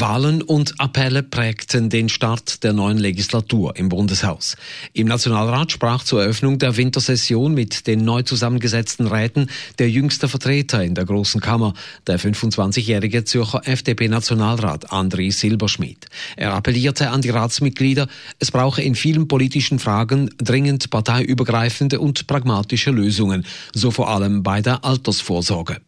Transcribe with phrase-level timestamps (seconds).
[0.00, 4.56] Wahlen und Appelle prägten den Start der neuen Legislatur im Bundeshaus.
[4.92, 10.84] Im Nationalrat sprach zur Eröffnung der Wintersession mit den neu zusammengesetzten Räten der jüngste Vertreter
[10.84, 11.74] in der Großen Kammer,
[12.06, 16.06] der 25-jährige Zürcher FDP-Nationalrat André Silberschmidt.
[16.36, 18.06] Er appellierte an die Ratsmitglieder,
[18.38, 24.60] es brauche in vielen politischen Fragen dringend parteiübergreifende und pragmatische Lösungen, so vor allem bei
[24.60, 25.78] der Altersvorsorge.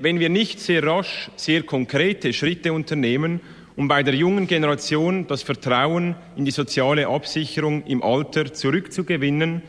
[0.00, 3.40] Wenn wir nicht sehr rasch, sehr konkrete Schritte unternehmen,
[3.76, 9.62] um bei der jungen Generation das Vertrauen in die soziale Absicherung im Alter zurückzugewinnen,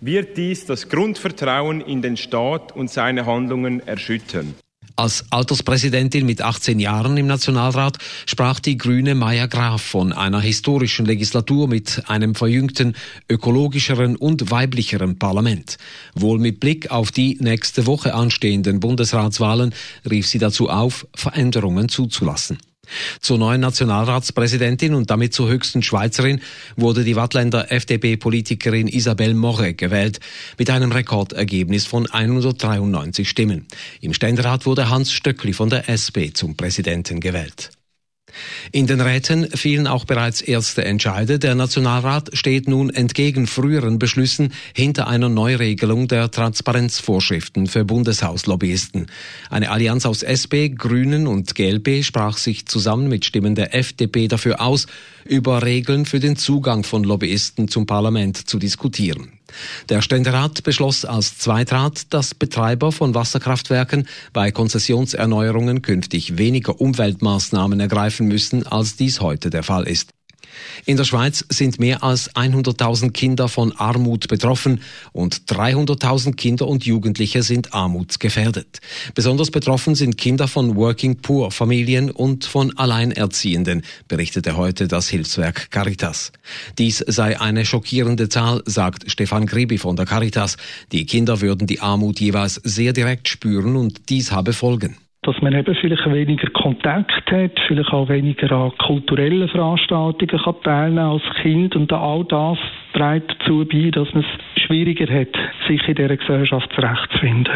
[0.00, 4.54] wird dies das Grundvertrauen in den Staat und seine Handlungen erschüttern.
[5.02, 11.06] Als Alterspräsidentin mit 18 Jahren im Nationalrat sprach die grüne Maya Graf von einer historischen
[11.06, 12.94] Legislatur mit einem verjüngten,
[13.28, 15.78] ökologischeren und weiblicheren Parlament.
[16.14, 19.74] Wohl mit Blick auf die nächste Woche anstehenden Bundesratswahlen
[20.08, 22.58] rief sie dazu auf, Veränderungen zuzulassen.
[23.20, 26.40] Zur neuen Nationalratspräsidentin und damit zur höchsten Schweizerin
[26.76, 30.20] wurde die Wattländer FDP-Politikerin Isabelle Morre gewählt,
[30.58, 33.66] mit einem Rekordergebnis von 193 Stimmen.
[34.00, 37.70] Im Ständerat wurde Hans Stöckli von der SP zum Präsidenten gewählt.
[38.70, 41.38] In den Räten fielen auch bereits erste Entscheide.
[41.38, 49.06] Der Nationalrat steht nun entgegen früheren Beschlüssen hinter einer Neuregelung der Transparenzvorschriften für Bundeshauslobbyisten.
[49.50, 54.60] Eine Allianz aus SP, Grünen und GLB sprach sich zusammen mit Stimmen der FDP dafür
[54.60, 54.86] aus,
[55.24, 59.41] über Regeln für den Zugang von Lobbyisten zum Parlament zu diskutieren.
[59.88, 68.26] Der Ständerat beschloss als Zweitrat, dass Betreiber von Wasserkraftwerken bei Konzessionserneuerungen künftig weniger Umweltmaßnahmen ergreifen
[68.28, 70.10] müssen, als dies heute der Fall ist.
[70.84, 74.82] In der Schweiz sind mehr als 100.000 Kinder von Armut betroffen
[75.12, 78.80] und 300.000 Kinder und Jugendliche sind armutsgefährdet.
[79.14, 85.70] Besonders betroffen sind Kinder von Working Poor Familien und von Alleinerziehenden, berichtete heute das Hilfswerk
[85.70, 86.32] Caritas.
[86.78, 90.56] Dies sei eine schockierende Zahl, sagt Stefan Gribi von der Caritas.
[90.92, 95.54] Die Kinder würden die Armut jeweils sehr direkt spüren und dies habe Folgen dass man
[95.54, 101.76] eben vielleicht weniger Kontakt hat, vielleicht auch weniger an kulturellen Veranstaltungen kann teilnehmen als Kind
[101.76, 102.58] und all das
[102.92, 105.34] trägt dazu bei, dass man es schwieriger hat,
[105.68, 107.52] sich in dieser Gesellschaft zurechtzufinden.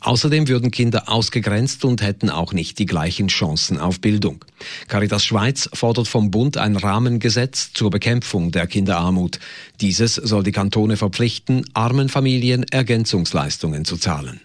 [0.00, 4.44] Außerdem würden Kinder ausgegrenzt und hätten auch nicht die gleichen Chancen auf Bildung.
[4.88, 9.38] Caritas Schweiz fordert vom Bund ein Rahmengesetz zur Bekämpfung der Kinderarmut.
[9.80, 14.40] Dieses soll die Kantone verpflichten, armen Familien Ergänzungsleistungen zu zahlen.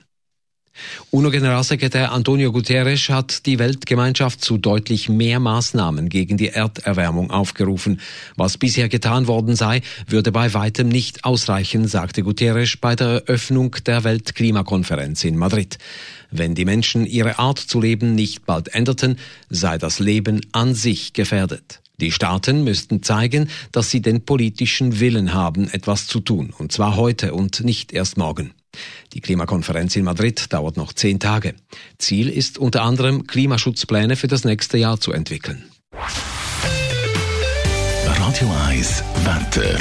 [1.12, 8.00] UNO-Generalsekretär Antonio Guterres hat die Weltgemeinschaft zu deutlich mehr Maßnahmen gegen die Erderwärmung aufgerufen.
[8.36, 13.76] Was bisher getan worden sei, würde bei weitem nicht ausreichen, sagte Guterres bei der Eröffnung
[13.86, 15.78] der Weltklimakonferenz in Madrid.
[16.32, 19.18] Wenn die Menschen ihre Art zu leben nicht bald änderten,
[19.50, 21.82] sei das Leben an sich gefährdet.
[22.00, 26.96] Die Staaten müssten zeigen, dass sie den politischen Willen haben, etwas zu tun, und zwar
[26.96, 28.54] heute und nicht erst morgen.
[29.14, 31.56] Die Klimakonferenz in Madrid dauert noch zehn Tage.
[31.98, 35.66] Ziel ist unter anderem, Klimaschutzpläne für das nächste Jahr zu entwickeln.
[38.06, 39.80] Radio 1 Wetter.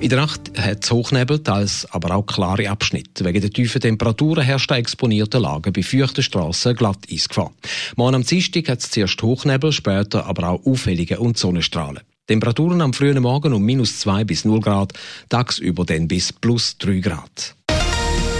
[0.00, 3.22] In der Nacht hat es Hochnebel, teils aber auch klare Abschnitte.
[3.26, 7.52] Wegen der tiefen Temperaturen herrscht eine exponierte Lage bei feuchten Strassen glatt Eisgefahr.
[7.96, 12.00] Morgen am Dienstag hat es zuerst Hochnebel, später aber auch auffällige und Sonnenstrahlen.
[12.30, 14.92] Temperaturen am frühen Morgen um minus 2 bis 0 Grad,
[15.28, 17.56] tagsüber dann bis plus 3 Grad.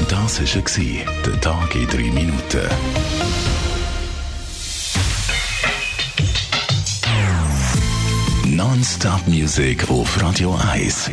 [0.09, 2.69] Das war der Tag in 3 Minuten.
[8.47, 11.11] Non-Stop Music auf Radio 1.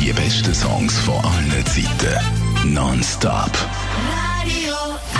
[0.00, 2.74] Die besten Songs von allen Zeiten.
[2.74, 3.52] Non-Stop.
[4.42, 4.74] Radio
[5.14, 5.19] 1.